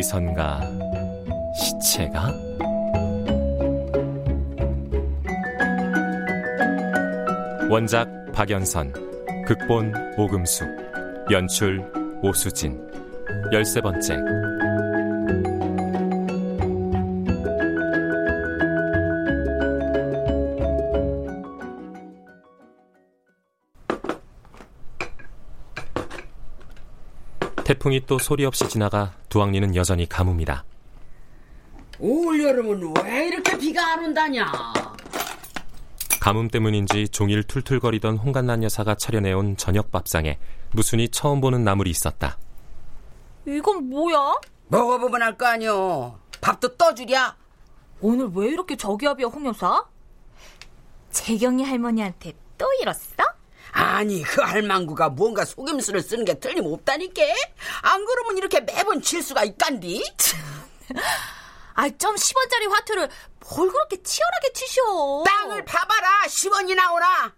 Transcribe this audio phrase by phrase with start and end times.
[0.00, 0.60] 어디선가
[1.54, 2.32] 시체가?
[7.68, 8.92] 원작 박연선
[9.46, 10.66] 극본 오금숙
[11.30, 11.84] 연출
[12.22, 12.80] 오수진.
[13.52, 14.16] 열세 번째
[27.70, 30.64] 태풍이 또 소리 없이 지나가 두학리는 여전히 가뭄이다.
[32.00, 34.50] 올 여름은 왜 이렇게 비가 안 온다냐?
[36.20, 40.40] 가뭄 때문인지 종일 툴툴거리던 홍간난 여사가 차려내온 저녁 밥상에
[40.72, 42.38] 무순이 처음 보는 나물이 있었다.
[43.46, 44.34] 이건 뭐야?
[44.66, 46.18] 먹어보면 알 거 아니오.
[46.40, 47.36] 밥도 떠주랴.
[48.00, 49.84] 오늘 왜 이렇게 저기압이야, 홍여사?
[51.12, 53.09] 재경이 할머니한테 또 이뤘어?
[53.72, 57.22] 아니 그 할망구가 뭔가 속임수를 쓰는 게 틀림없다니까.
[57.82, 60.02] 안 그러면 이렇게 매번 칠 수가 있간디.
[61.74, 63.08] 아, 좀 10원짜리 화투를
[63.54, 65.22] 뭘 그렇게 치열하게 치셔?
[65.24, 66.24] 땅을 봐봐라.
[66.26, 67.32] 10원이 나오나.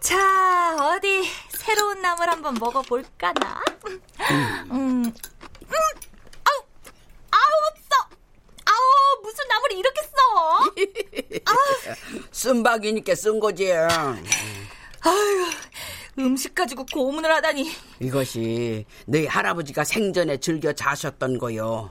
[0.00, 3.62] 자, 어디 새로운 나물 한번 먹어볼까나?
[4.70, 5.12] 음, 음,
[6.44, 6.64] 아우,
[7.30, 7.40] 아우,
[7.88, 8.08] 써!
[8.66, 10.08] 아우, 무슨 나물이 이렇게 써?
[12.30, 13.72] 쓴박이니까 쓴 거지.
[13.72, 15.46] 아유,
[16.18, 17.70] 음식 가지고 고문을 하다니.
[18.00, 21.90] 이것이 너희 할아버지가 생전에 즐겨 자셨던 거요.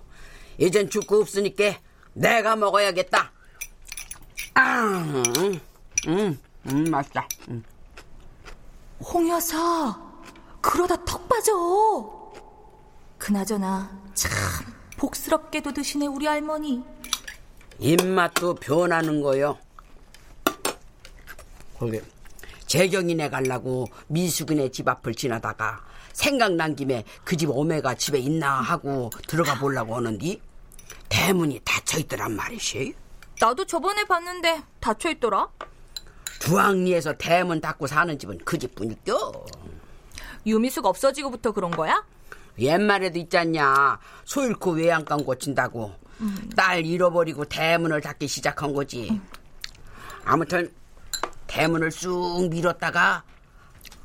[0.58, 1.78] 이젠 죽고 없으니까
[2.14, 3.32] 내가 먹어야겠다.
[4.54, 5.60] 아, 음,
[6.08, 7.28] 음, 음 맛있다.
[7.50, 7.64] 음.
[9.00, 10.00] 홍 여사,
[10.62, 12.32] 그러다 턱 빠져.
[13.18, 14.32] 그나저나 참
[14.98, 16.84] 복스럽게도 드시네 우리 할머니.
[17.82, 19.58] 입맛도 변하는 거요.
[21.80, 22.00] 거기
[22.68, 25.84] 재경이네 갈라고 미숙이네 집 앞을 지나다가
[26.14, 30.40] 생각난 김에 그 집 오메가 집에 있나 하고 들어가 보려고 하는데
[31.10, 32.94] 대문이 닫혀 있더란 말이시.
[33.40, 35.48] 나도 저번에 봤는데 닫혀 있더라.
[36.40, 39.46] 두항리에서 대문 닫고 사는 집은 그 집뿐일겨.
[40.46, 42.04] 유미숙 없어지고부터 그런 거야?
[42.60, 44.00] 옛말에도 있잖냐.
[44.26, 45.94] 소 잃고 외양간 고친다고.
[46.22, 46.50] 음.
[46.56, 49.20] 딸 잃어버리고 대문을 닫기 시작한 거지.
[50.24, 50.72] 아무튼
[51.48, 53.24] 대문을 쑥 밀었다가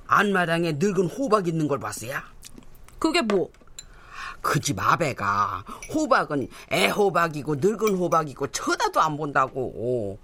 [0.06, 2.22] 안마당에 늙은 호박 있는 걸 봤어야.
[2.98, 3.50] 그게 뭐?
[4.40, 10.18] 그 집 아베가 호박은 애호박이고 늙은 호박이고 쳐다도 안 본다고.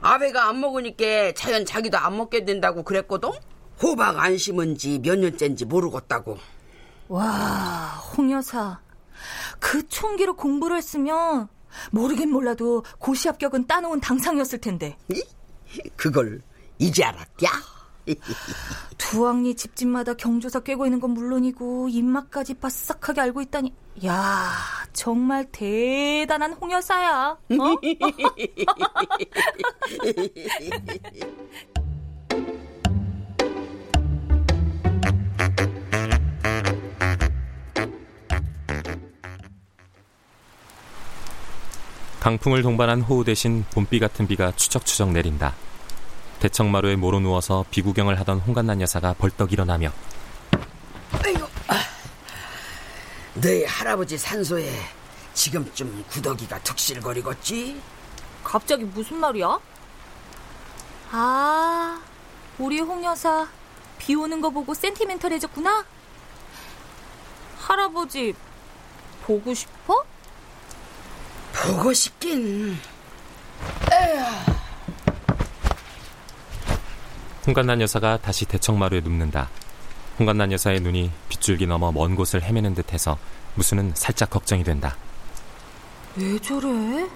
[0.00, 3.30] 아베가 안 먹으니까 자연 자기도 안 먹게 된다고 그랬거든?
[3.82, 6.38] 호박 안 심은 지 몇 년째인지 모르겠다고.
[7.08, 8.80] 와, 홍 여사.
[9.58, 11.48] 그 총기로 공부를 했으면
[11.90, 14.96] 모르긴 몰라도 고시 합격은 따놓은 당상이었을 텐데.
[15.96, 16.42] 그걸
[16.78, 17.50] 이제 알았냐?
[18.98, 23.74] 두학리 집집마다 경조사 꿰고 있는 건 물론이고 입맛까지 바싹하게 알고 있다니.
[24.04, 24.52] 야,
[24.92, 27.36] 정말 대단한 홍여사야.
[27.38, 27.48] 어?
[42.26, 45.54] 강풍을 동반한 호우 대신 봄비 같은 비가 추적추적 내린다.
[46.40, 49.92] 대청마루에 모로 누워서 비구경을 하던 홍간난 여사가 벌떡 일어나며
[51.24, 51.78] 아이고, 아,
[53.34, 54.72] 너희 할아버지 산소에
[55.34, 57.80] 지금쯤 구더기가 툭실거리겠지?
[58.42, 59.60] 갑자기 무슨 말이야?
[61.12, 62.02] 아,
[62.58, 63.46] 우리 홍 여사
[63.98, 65.84] 비 오는 거 보고 센티멘털해졌구나?
[67.60, 68.34] 할아버지
[69.22, 70.15] 보고 싶어?
[71.64, 72.76] 보고 싶긴.
[77.46, 79.48] 홍간난 여사가 다시 대청마루에 눕는다.
[80.18, 83.18] 홍간난 여사의 눈이 빗줄기 넘어 먼 곳을 헤매는 듯해서
[83.54, 84.96] 무수는 살짝 걱정이 된다.
[86.16, 87.08] 왜 저래?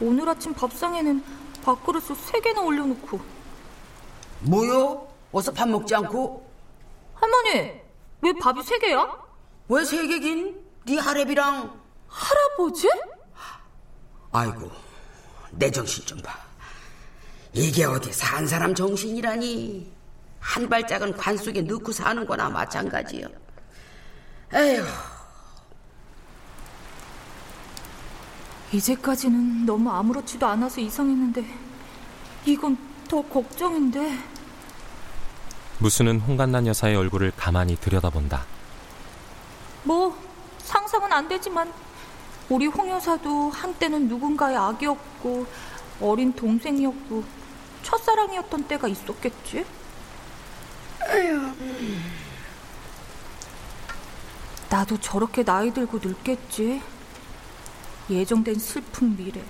[0.00, 1.24] 오늘 아침 밥상에는
[1.64, 3.20] 밥그릇을 세 개나 올려놓고
[4.40, 5.08] 뭐요?
[5.32, 6.48] 어서 밥 먹지 않고?
[7.14, 7.72] 할머니
[8.20, 9.08] 왜 밥이 세 개야?
[9.68, 10.60] 왜 세 개긴?
[10.86, 11.78] 네 할애비랑.
[12.08, 12.88] 할아버지?
[14.38, 14.70] 아이고,
[15.50, 16.38] 내 정신 좀 봐.
[17.52, 19.98] 이게 어디 산 사람 정신이라니.
[20.40, 23.26] 한 발짝은 관 속에 넣고 사는 거나 마찬가지요.
[24.54, 24.84] 에휴,
[28.72, 31.44] 이제까지는 너무 아무렇지도 않아서 이상했는데
[32.46, 34.18] 이건 더 걱정인데
[35.78, 38.44] 무수는 홍간난 여사의 얼굴을 가만히 들여다본다.
[39.84, 40.16] 뭐
[40.58, 41.72] 상상은 안 되지만
[42.48, 45.46] 우리 홍 여사도 한때는 누군가의 아기였고
[46.00, 47.24] 어린 동생이었고
[47.82, 49.64] 첫사랑이었던 때가 있었겠지.
[54.70, 56.82] 나도 저렇게 나이 들고 늙겠지.
[58.10, 59.42] 예정된 슬픈 미래.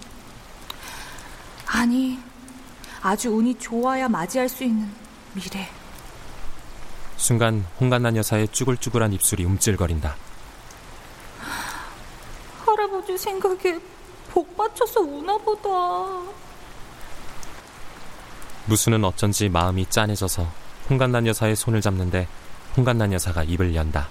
[1.67, 2.19] 아니,
[3.03, 4.91] 아주 운이 좋아야 맞이할 수 있는
[5.35, 5.69] 미래.
[7.17, 10.17] 순간 홍간난 여사의 쭈글쭈글한 입술이 움찔거린다.
[13.09, 13.81] 할아버지 생각에
[14.31, 15.69] 복 받쳐서 우나 보다.
[18.67, 20.47] 무수는 어쩐지 마음이 짠해져서
[20.91, 22.29] 홍간난 여사의 손을 잡는데
[22.77, 24.09] 홍간난 여사가 입을 연다.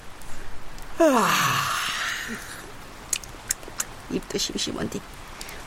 [4.10, 5.00] 입도 심심한데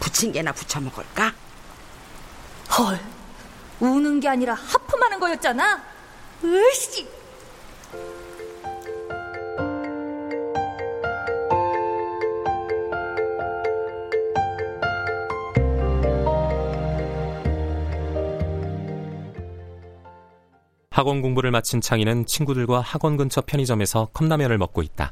[0.00, 1.32] 부침개나 부쳐 먹을까?
[2.76, 2.98] 헐,
[3.78, 5.82] 우는 게 아니라 하품하는 거였잖아.
[6.42, 7.19] 으씨.
[21.00, 25.10] 학원 공부를 마친 창희는 친구들과 학원 근처 편의점에서 컵라면을 먹고 있다.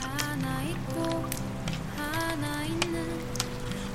[0.00, 1.24] 하나 있고
[1.96, 3.20] 하나 있는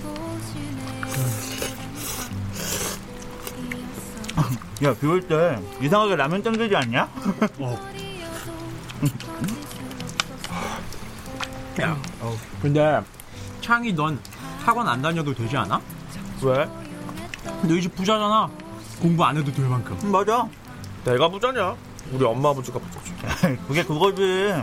[0.01, 1.27] 곳이네
[4.87, 7.01] 야, 비 올 때 이상하게 라면 땡기지 않냐?
[11.81, 11.97] 야,
[12.61, 13.01] 근데
[13.59, 14.17] 창이 넌
[14.63, 15.81] 학원 안 다녀도 되지 않아?
[16.43, 16.65] 왜?
[17.63, 18.49] 너희 집 부자잖아.
[19.01, 19.97] 공부 안 해도 될 만큼.
[20.11, 20.47] 맞아.
[21.05, 21.75] 내가 부자냐?
[22.11, 23.57] 우리 엄마 아버지가 부자지.
[23.67, 24.53] 그게 그거지.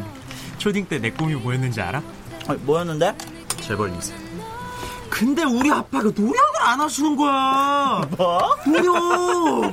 [0.59, 2.03] 초딩 때 내 꿈이 뭐였는지 알아?
[2.49, 3.17] 아니, 뭐였는데?
[3.61, 4.13] 재벌 2세.
[5.09, 8.03] 근데 우리 아빠가 노력을 안 하시는 거야.
[8.17, 8.57] 뭐?
[8.67, 9.73] 노력.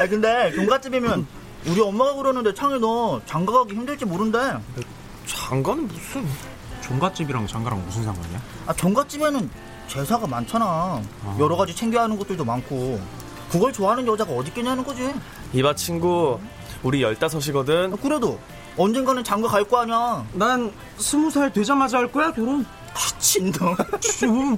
[0.00, 1.26] 아 근데 종갓집이면
[1.66, 4.38] 우리 엄마가 그러는데 창이 너 장가 가기 힘들지 모른대.
[5.26, 6.26] 장가는 무슨?
[6.88, 8.40] 종갓집이랑 장가랑 무슨 상관이야?
[8.66, 9.50] 아 종갓집에는
[9.88, 11.02] 제사가 많잖아.
[11.38, 13.00] 여러 가지 챙겨야 하는 것들도 많고.
[13.50, 15.10] 그걸 좋아하는 여자가 어디 있겠냐는 거지.
[15.54, 16.38] 이봐 친구,
[16.82, 17.94] 우리 열다섯이거든.
[17.94, 18.38] 아, 그래도
[18.76, 20.24] 언젠가는 장가 갈 거 아니야.
[20.32, 22.64] 난 스무 살 되자마자 할 거야 결혼.
[22.94, 24.56] 미친놈.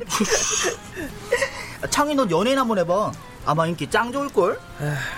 [1.91, 3.13] 창이 너 연예인 한번 해봐.
[3.47, 4.59] 아마 인기 짱 좋을 걸?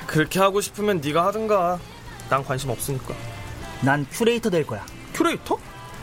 [0.06, 1.78] 그렇게 하고 싶으면 네가 하든가.
[2.28, 3.14] 난 관심 없으니까.
[3.80, 4.84] 난 큐레이터 될 거야.
[5.14, 5.58] 큐레이터?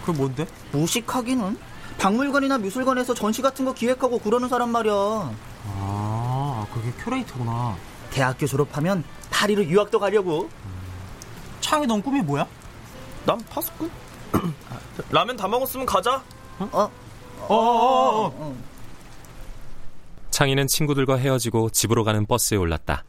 [0.10, 0.48] 그게 뭔데?
[0.72, 1.58] 무식하기는?
[1.98, 4.94] 박물관이나 미술관에서 전시 같은 거 기획하고 그러는 사람 말이야.
[5.68, 7.75] 아, 그게 큐레이터구나.
[8.10, 10.50] 대학교 졸업하면 파리로 유학도 가려고.
[11.62, 12.48] 창이 넌 꿈이 뭐야?
[13.25, 13.92] 난 파수꾼.
[15.12, 16.24] 라면 다 먹었으면 가자.
[16.60, 16.89] 어?
[17.48, 18.56] 어 어어.
[20.32, 23.04] 창희는 친구들과 헤어지고 집으로 가는 버스에 올랐다.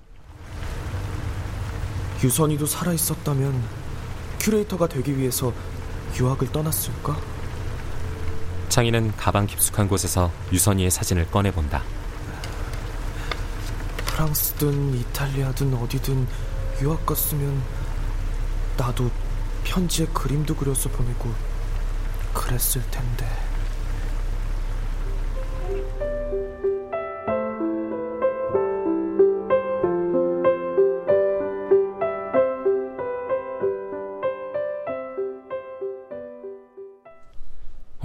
[2.23, 3.63] 유선이도 살아 있었다면
[4.41, 5.53] 큐레이터가 되기 위해서
[6.19, 7.17] 유학을 떠났을까?
[8.69, 11.83] 창희는 가방 깊숙한 곳에서 유선이의 사진을 꺼내본다.
[14.07, 16.27] 프랑스든 이탈리아든 어디든
[16.83, 17.63] 유학 갔으면
[18.77, 19.11] 나도
[19.65, 21.33] 편지에 그림도 그려서 보내고
[22.33, 23.50] 그랬을 텐데.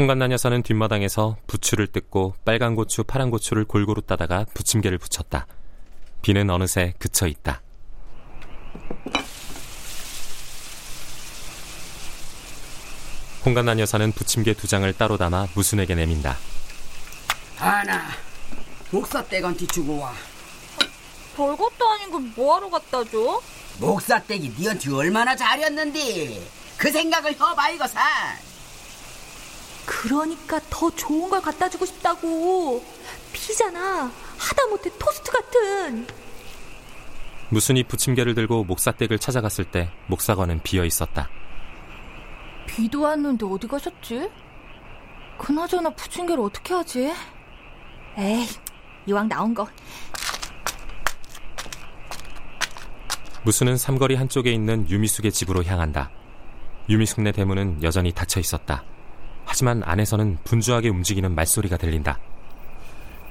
[0.05, 5.47] 홍간난 여사는 뒷마당에서 부추를 뜯고 빨간 고추, 파란 고추를 골고루 따다가 부침개를 붙였다.
[6.21, 7.63] 비는 어느새 그쳐 있다.
[13.47, 16.37] 홍간난 여사는 부침개 두 장을 따로 담아 무순에게 내민다.
[17.55, 18.09] 하나
[18.91, 20.13] 목사댁한테 주고 와
[21.35, 23.41] 별것도 아닌 걸 뭐하러 갖다 줘?
[23.79, 26.47] 목사댁이 니한테 얼마나 잘했는데
[26.77, 28.03] 그 생각을 해봐 이거 사
[30.05, 32.85] 그러니까 더 좋은 걸 갖다 주고 싶다고.
[33.33, 36.07] 피자나 하다못해 토스트 같은.
[37.49, 41.27] 무순이 부침개를 들고 목사댁을 찾아갔을 때 목사관은 비어 있었다.
[42.67, 44.29] 비도 왔는데 어디 가셨지?
[45.39, 47.11] 그나저나 부침개를 어떻게 하지?
[48.17, 48.47] 에이,
[49.07, 49.67] 이왕 나온 거.
[53.43, 56.11] 무순은 삼거리 한쪽에 있는 유미숙의 집으로 향한다.
[56.89, 58.83] 유미숙네 대문은 여전히 닫혀 있었다.
[59.45, 62.17] 하지만 안에서는 분주하게 움직이는 말소리가 들린다.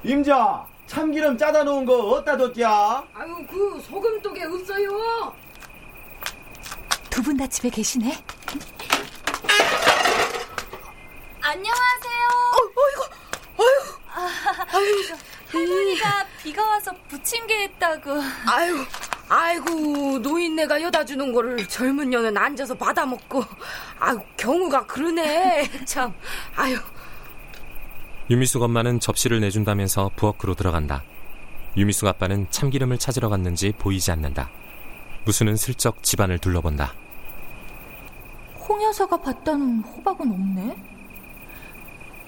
[0.03, 2.69] 임자 참기름 짜다 놓은 거 어디다 뒀냐?
[3.13, 5.33] 아유 그 소금독에 없어요.
[7.09, 8.11] 두 분 다 집에 계시네.
[11.41, 12.27] 안녕하세요.
[12.77, 13.01] 어이구,
[13.57, 15.17] 어이구.
[15.51, 18.11] 할머니가 비가 와서 부침개 했다고.
[18.47, 18.83] 아유,
[19.29, 23.45] 아이고 노인네가 여다 주는 거를 젊은 년은 앉아서 받아 먹고,
[24.05, 25.67] 아유 경우가 그러네.
[25.85, 26.13] 참,
[26.55, 26.77] 아유.
[28.29, 31.03] 유미숙 엄마는 접시를 내준다면서 부엌으로 들어간다.
[31.75, 34.51] 유미숙 아빠는 참기름을 찾으러 갔는지 보이지 않는다.
[35.25, 36.93] 무수는 슬쩍 집안을 둘러본다.
[38.59, 40.75] 홍 여사가 봤다는 호박은 없네.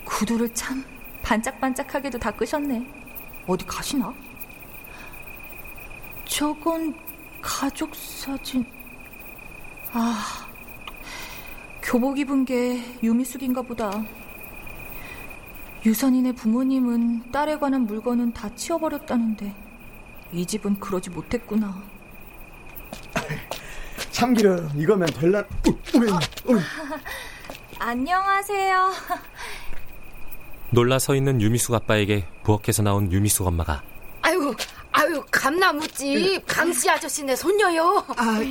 [0.06, 0.84] 구두를 참
[1.22, 2.88] 반짝반짝하게도 닦으셨네.
[3.46, 4.12] 어디 가시나?
[6.26, 6.96] 저건
[7.40, 8.66] 가족 사진.
[9.94, 10.47] 아,
[11.88, 14.04] 교복 입은 게 유미숙인가 보다.
[15.86, 19.56] 유선인의 부모님은 딸에 관한 물건은 다 치워버렸다는데
[20.34, 21.82] 이 집은 그러지 못했구나.
[24.12, 25.46] 참기름 이거면 될라.
[27.80, 28.92] 안녕하세요.
[30.72, 33.82] 놀라 서 있는 유미숙 아빠에게 부엌에서 나온 유미숙 엄마가
[35.38, 38.04] 감나무집 강씨 아저씨네 손녀요.
[38.18, 38.50] 아, 예.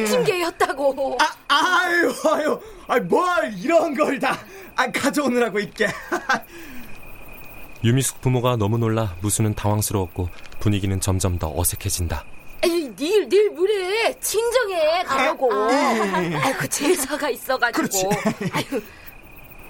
[0.00, 1.18] 부침개였다고.
[1.48, 4.38] 아유 아유 아 뭘 이런 걸 다
[4.76, 5.88] 아, 가져오느라고 있게.
[7.84, 10.28] 유미숙 부모가 너무 놀라 무수는 당황스러웠고
[10.60, 12.24] 분위기는 점점 더 어색해진다.
[12.64, 15.52] 아유, 닐, 닐 물에 친정에 가려고.
[15.52, 18.10] 아유, 그 제사가 있어가지고.
[18.52, 18.82] 아유,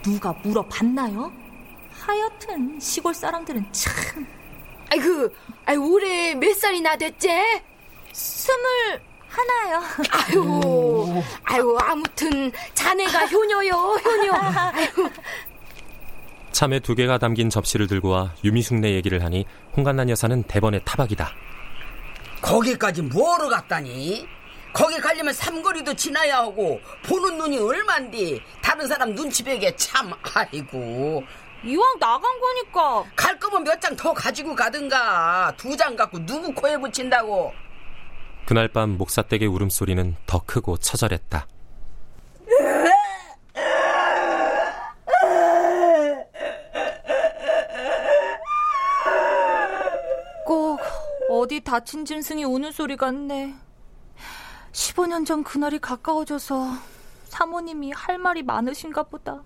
[0.02, 1.30] 누가 물어봤나요?
[1.92, 4.26] 하여튼 시골 사람들은 참
[4.90, 5.28] 아이고,
[5.66, 7.28] 아유, 올해 몇 살이나 됐지?
[8.12, 8.58] 스물
[9.28, 9.82] 하나요.
[10.10, 14.32] 아유, 아유, 아무튼 자네가 효녀요, 효녀.
[14.32, 15.10] 아유,
[16.52, 21.30] 참외 두 개가 담긴 접시를 들고 와 유미숙네 얘기를 하니 홍간난 여사는 대번에 타박이다.
[22.40, 24.26] 거기까지 뭐하러 갔다니?
[24.72, 31.22] 거기 가려면 삼거리도 지나야 하고 보는 눈이 얼만디 다른 사람 눈치 베게 참 아이고
[31.64, 36.76] 이왕 나간 거니까 갈 거면 몇 장 더 가지고 가든가 두 장 갖고 누구 코에
[36.78, 37.52] 붙인다고
[38.46, 41.46] 그날 밤 목사댁의 울음소리는 더 크고 처절했다.
[50.44, 50.80] 꼭
[51.28, 53.54] 어디 다친 짐승이 우는 소리 같네.
[54.72, 56.72] 15년 전 그날이 가까워져서
[57.24, 59.42] 사모님이 할 말이 많으신가 보다.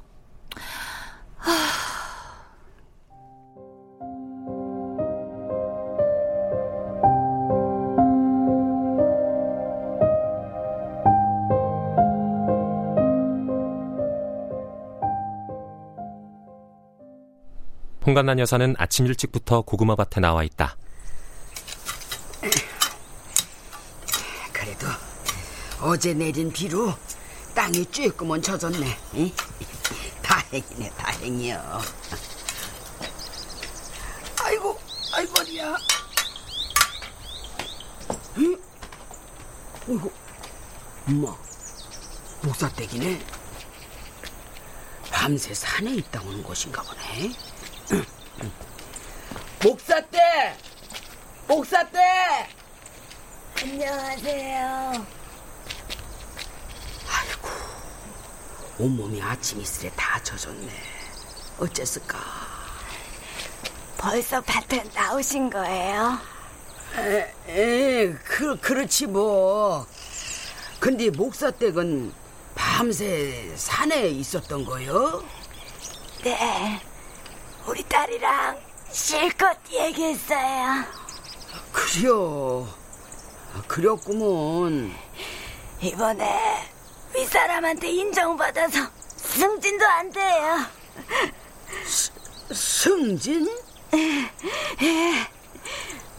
[18.04, 20.76] 홍간난 여사는 아침 일찍부터 고구마 밭에 나와 있다.
[24.52, 24.87] 그래도
[25.80, 26.92] 어제 내린 비로
[27.54, 29.30] 땅이 쬐끔은 젖었네 응?
[30.23, 31.80] 다행이네 다행이여
[34.44, 34.78] 아이고
[35.38, 35.76] 어리야
[38.38, 38.62] 응?
[39.88, 40.12] 어이구
[41.09, 41.37] 엄마
[42.42, 43.21] 목사댁이네
[45.11, 47.32] 밤새 산에 있다 오는 곳인가 보네.
[49.62, 50.21] 목사댁
[51.49, 52.01] 목사댁
[53.62, 55.07] 안녕하세요.
[58.79, 60.69] 온몸이 아침 이슬에 다 젖었네
[61.59, 62.19] 어쨌을까
[63.99, 66.19] 벌써 밭에 나오신 거예요?
[66.99, 69.87] 에, 에, 그, 그렇지 뭐.
[70.81, 72.12] 근데 목사 댁은
[72.55, 75.23] 밤새 산에 있었던 거요?
[76.25, 76.81] 네.
[77.66, 78.59] 우리 딸이랑
[78.90, 80.85] 실컷 얘기했어요.
[81.73, 82.66] 그려.
[83.54, 84.92] 아, 그렸구먼.
[85.81, 86.69] 이번에
[87.14, 88.81] 윗사람한테 인정받아서
[89.16, 90.59] 승진도 안 돼요.
[92.52, 93.49] 승진?
[94.83, 95.28] 예.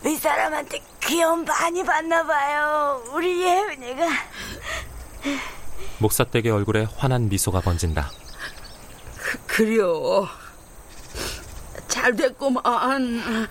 [0.03, 3.03] 윗사람한테 귀여움 많이 받나 봐요.
[3.13, 4.07] 우리 예은이가.
[5.99, 8.11] 목사댁의 얼굴에 환한 미소가 번진다.
[9.17, 10.27] 그, 그려.
[12.03, 13.47] 잘 됐구만.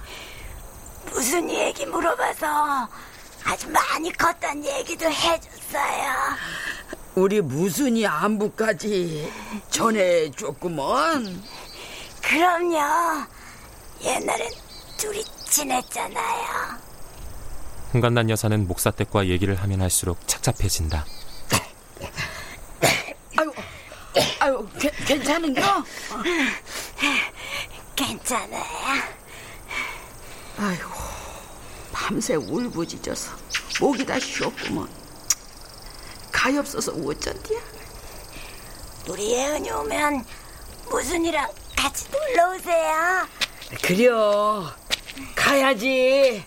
[1.07, 2.87] 무슨 얘기 물어봐서
[3.45, 6.13] 아주 많이 컸단 얘기도 해줬어요.
[7.15, 9.33] 우리 무순이 안부까지
[9.71, 11.43] 전해줬구먼.
[12.21, 13.27] 그럼요.
[14.03, 14.51] 옛날엔
[14.99, 16.77] 둘이 친했잖아요.
[17.93, 21.07] 흥간난 여사는 목사댁과 얘기를 하면 할수록 착잡해진다.
[23.39, 23.53] 아유,
[24.41, 25.63] 아유, 개, 괜찮은겨?
[28.07, 29.03] 괜찮아요.
[30.59, 30.91] 아이고,
[31.93, 33.33] 밤새 울부짖어서
[33.81, 34.89] 목이 다 쉬었구먼.
[36.33, 37.61] 가엾어서 어쩐디야?
[39.09, 40.25] 우리 예은이 오면
[40.91, 43.29] 무순이랑 같이 놀러 오세요.
[43.83, 44.65] 그려,
[45.35, 46.45] 가야지.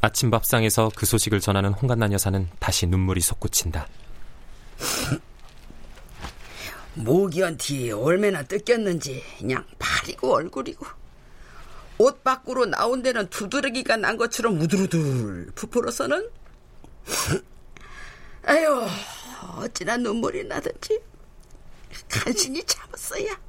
[0.00, 3.86] 아침 밥상에서 그 소식을 전하는 홍간난 여사는 다시 눈물이 솟구친다.
[6.94, 10.86] 모기한티 얼마나 뜯겼는지 그냥 팔이고 얼굴이고.
[11.98, 16.28] 옷 밖으로 나온 데는 두드러기가 난 것처럼 우두루들 부풀어서는.
[18.44, 18.86] 아유
[19.56, 21.00] 어찌나 눈물이 나든지
[22.08, 23.40] 간신히 참았어야.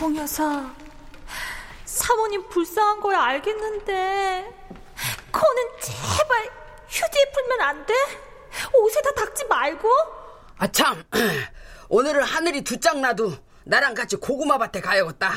[0.00, 0.74] 홍 여사,
[1.84, 4.54] 사모님 불쌍한 거야 알겠는데
[5.32, 6.65] 코는 제발
[6.96, 7.94] 휴지에 풀면 안 돼?
[8.72, 9.88] 옷에다 닦지 말고.
[10.58, 11.04] 아 참
[11.90, 13.32] 오늘은 하늘이 두짝 나도
[13.64, 15.32] 나랑 같이 고구마 밭에 가야겠다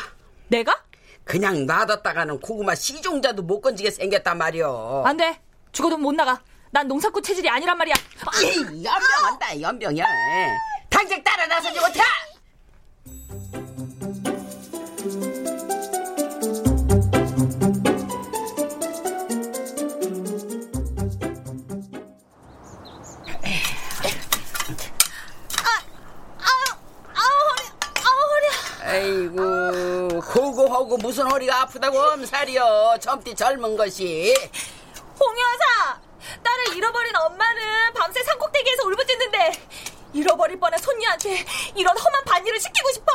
[0.48, 0.82] 내가?
[1.26, 5.41] 그냥 놔뒀다가는 고구마 시종자도 못 건지게 생겼단 말이오 안 돼.
[5.74, 6.41] 죽어도 못 나가.
[6.72, 7.93] 난 농사꾼 체질이 아니란 말이야.
[8.41, 10.06] 이 연병한다 연병이야
[10.89, 12.00] 당장 따라 나서지 못해
[30.80, 34.34] 고고하고 무슨 허리가 아프다고 엄살이여 젊디 젊은 것이
[35.20, 36.00] 홍 여사,
[36.44, 39.52] 딸을 잃어버린 엄마는 밤새 산꼭대기에서 울부짖는데
[40.13, 43.12] 잃어버릴 뻔한 손녀한테 이런 험한 반일을 시키고 싶어.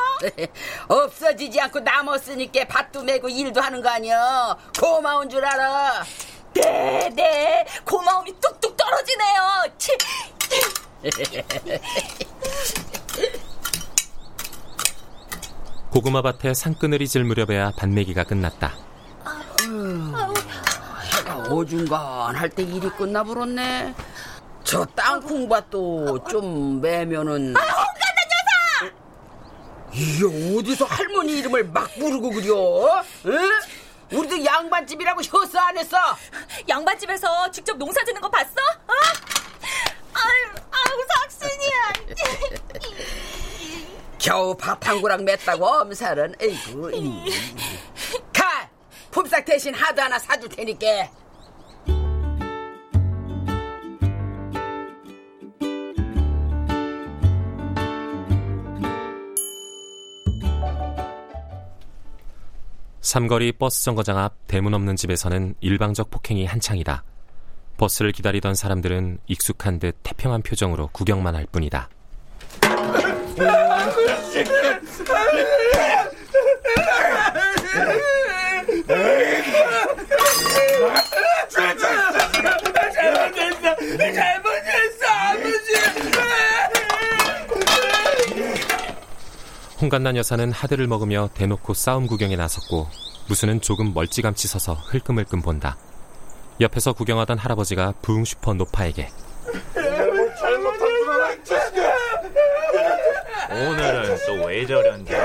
[0.94, 6.04] 없어지지 않고 남았으니까 밭도 메고 일도 하는 거 아니여 고마운 줄 알아
[6.54, 7.66] 네, 네.
[7.84, 9.64] 고마움이 뚝뚝 떨어지네요.
[9.78, 9.98] 치.
[15.94, 18.74] 고구마 밭에 산그늘이 질 무렵에야 반매기가 끝났다.
[21.16, 23.94] 해가 어중간 할 때 일이 끝나버렸네
[24.64, 27.60] 저 땅콩밭도 좀 매면은 아!
[29.92, 30.24] 이게
[30.58, 33.04] 어디서 할머니 이름을 막 부르고 그려?
[33.26, 33.48] 응?
[34.12, 35.96] 우리도 양반집이라고 효서 안 했어.
[36.68, 38.50] 양반집에서 직접 농사 짓는 거 봤어?
[38.50, 38.92] 어?
[40.14, 41.92] 아유, 아유, 삭신이야.
[44.24, 46.36] 겨우 밥 한 구랑 맸다고 엄살은.
[46.40, 46.92] 에이구.
[46.94, 47.30] 이.
[48.32, 48.70] 가!
[49.10, 51.10] 품삯 대신 하드 하나 사줄 테니까.
[63.02, 67.04] 삼거리 버스 정거장 앞 대문 없는 집에서는 일방적 폭행이 한창이다.
[67.76, 71.90] 버스를 기다리던 사람들은 익숙한 듯 태평한 표정으로 구경만 할 뿐이다.
[89.80, 92.88] 홍간난 여사는 하드를 먹으며 대놓고 싸움 구경에 나섰고
[93.28, 95.76] 무수는 조금 멀찌감치 서서 흘끔흘끔 본다.
[96.60, 99.10] 옆에서 구경하던 할아버지가 부흥 슈퍼 노파에게
[103.68, 105.16] 오늘은 또 왜 저런데?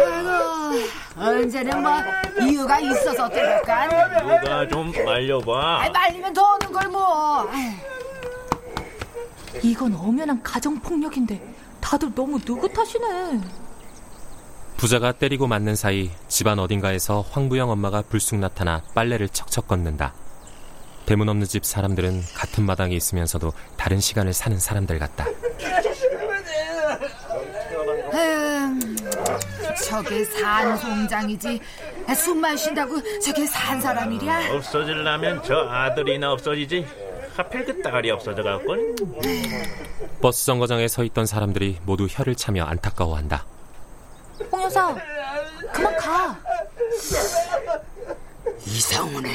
[1.17, 1.91] 언제는 뭐
[2.41, 4.21] 이유가 있어서 어떨 걸까?
[4.21, 5.82] 누가 좀 말려봐.
[5.82, 7.49] 아이, 말리면 더 오는 걸 뭐.
[9.63, 11.41] 이건 엄연한 가정폭력인데
[11.82, 13.41] 다들 너무 느긋하시네.
[14.78, 20.13] 부자가 때리고 맞는 사이 집안 어딘가에서 황부영 엄마가 불쑥 나타나 빨래를 척척 걷는다.
[21.06, 25.25] 대문 없는 집 사람들은 같은 마당에 있으면서도 다른 시간을 사는 사람들 같다.
[29.86, 31.62] 저게 산 송장이지.
[32.15, 34.56] 숨만 쉰다고 저게 산 사람이랴?
[34.56, 36.86] 없어질라면 저 아들이나 없어지지.
[37.36, 38.95] 하필 그 딸이 없어져갖군.
[40.22, 43.45] 버스 정거장에 서 있던 사람들이 모두 혀를 차며 안타까워한다.
[44.52, 44.95] 홍 여사,
[45.72, 46.38] 그만 가.
[48.65, 49.30] 이상하네.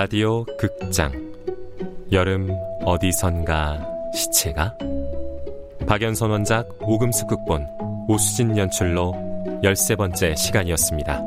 [0.00, 1.10] 라디오 극장
[2.12, 2.48] 여름
[2.84, 3.84] 어디선가
[4.14, 4.78] 시체가
[5.88, 7.66] 박연선 원작 오금숙 극본
[8.06, 9.12] 오수진 연출로
[9.64, 11.20] 13번째 시간이었습니다.